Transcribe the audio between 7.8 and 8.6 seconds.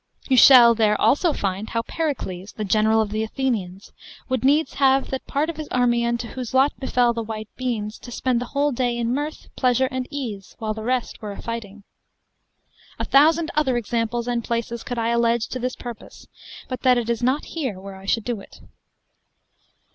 to spend the